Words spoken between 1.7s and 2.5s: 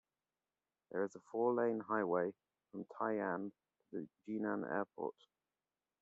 highway